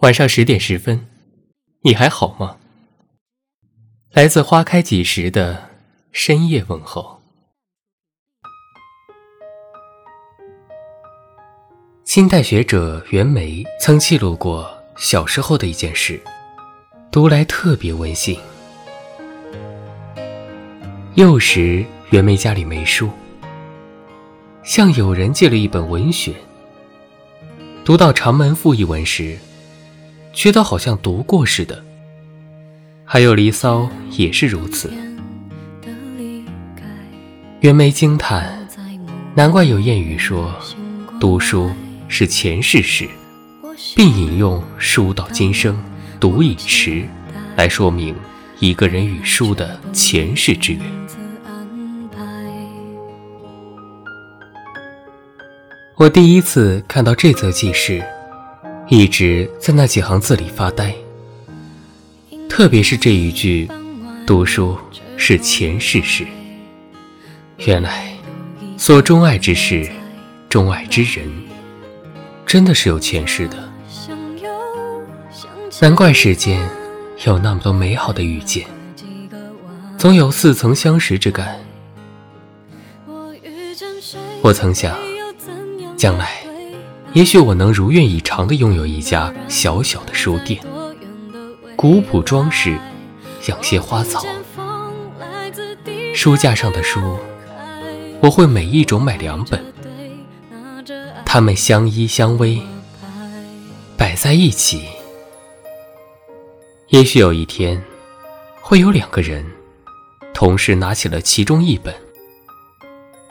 [0.00, 1.06] 晚上十点十分，
[1.80, 2.58] 你还好吗？
[4.12, 5.70] 来自花开几时的
[6.12, 7.22] 深夜问候。
[12.04, 16.20] 清代学者袁枚曾记录过小时候的一件事，
[17.10, 18.38] 读来特别温馨。
[21.14, 23.08] 幼时，袁枚家里没书，
[24.62, 26.34] 向友人借了一本文选，
[27.82, 29.38] 读到《长门赋》一文时。
[30.36, 31.82] 觉得好像读过似的，
[33.06, 33.80] 还有《离骚》
[34.18, 34.92] 也是如此。
[37.60, 38.68] 袁枚惊叹
[39.34, 40.54] ：“难怪有谚语说，
[41.18, 41.70] 读书
[42.06, 43.08] 是前世事，
[43.96, 45.82] 并引用‘书到今生，
[46.20, 47.08] 读已迟’
[47.56, 48.14] 来说明
[48.58, 50.82] 一个人与书的前世之缘。”
[55.96, 58.04] 我第一次看到这则记事。
[58.88, 60.94] 一直在那几行字里发呆，
[62.48, 63.68] 特别是这一句
[64.24, 64.78] “读书
[65.16, 66.24] 是前世事”。
[67.66, 68.12] 原来，
[68.76, 69.90] 所钟爱之事、
[70.48, 71.28] 钟爱之人，
[72.46, 73.56] 真的是有前世的。
[75.80, 76.64] 难怪世间
[77.26, 78.64] 有那么多美好的遇见，
[79.98, 81.58] 总有似曾相识之感。
[84.42, 84.96] 我曾想，
[85.96, 86.45] 将来。
[87.16, 90.60] 也许我能如愿以偿地拥有一家小小的书店，
[91.74, 92.78] 古朴装饰，
[93.48, 94.22] 养些花草。
[96.14, 97.18] 书架上的书，
[98.20, 99.64] 我会每一种买两本，
[101.24, 102.60] 它们相依相偎，
[103.96, 104.82] 摆在一起。
[106.88, 107.82] 也许有一天，
[108.60, 109.42] 会有两个人
[110.34, 111.94] 同时拿起了其中一本，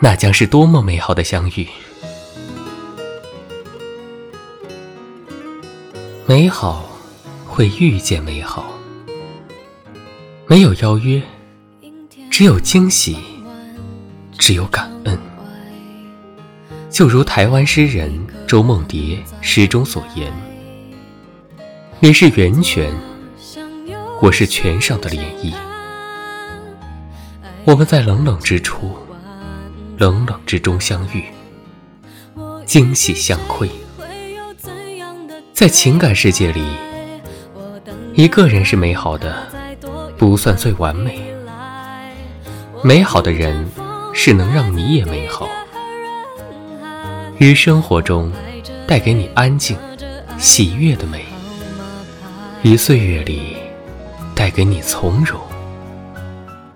[0.00, 1.68] 那将是多么美好的相遇！
[6.28, 6.84] 美好
[7.46, 8.66] 会遇见美好，
[10.48, 11.22] 没有邀约，
[12.28, 13.16] 只有惊喜，
[14.36, 15.16] 只有感恩。
[16.90, 18.12] 就如台湾诗人
[18.44, 20.32] 周梦蝶诗中所言
[22.00, 22.92] ：“你是源泉，
[24.20, 25.54] 我是泉上的涟漪。
[27.64, 28.98] 我们在冷冷之处，
[29.96, 31.24] 冷冷之中相遇，
[32.64, 33.70] 惊喜相馈。”
[35.56, 36.62] 在情感世界里，
[38.12, 39.48] 一个人是美好的，
[40.18, 41.18] 不算最完美。
[42.84, 43.66] 美好的人
[44.12, 45.48] 是能让你也美好。
[47.38, 48.30] 于生活中
[48.86, 49.78] 带给你安静、
[50.36, 51.20] 喜悦的美；
[52.62, 53.56] 于岁月里
[54.34, 55.40] 带给你从容、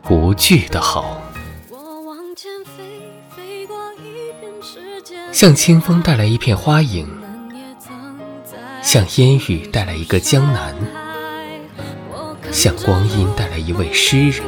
[0.08, 1.20] 无惧的好。
[5.32, 7.06] 向清风带来一片花影。
[8.82, 10.74] 向烟雨带来一个江南，
[12.50, 14.42] 向光阴带来一位诗人，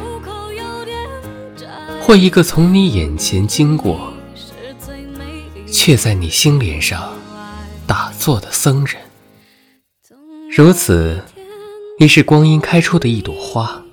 [2.01, 4.11] 或一个从你眼前经过，
[5.71, 7.13] 却在你心帘上
[7.85, 8.97] 打坐的僧人。
[10.49, 11.21] 如此，
[11.99, 13.83] 你是光阴开出的一朵花，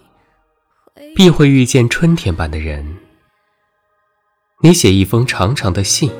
[1.14, 2.96] 必会遇见春天般的人。
[4.62, 6.10] 你写一封长长的信，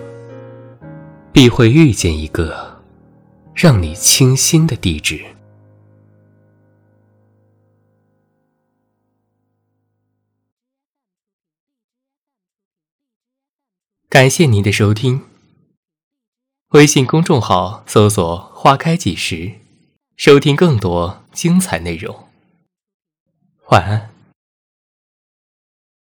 [1.32, 2.69] 必会遇见一个。
[3.54, 5.24] 让你倾心的地址。
[14.08, 15.22] 感谢您的收听。
[16.70, 19.54] 微信公众号搜索“花开几时”，
[20.16, 22.28] 收听更多精彩内容。
[23.68, 24.19] 晚安。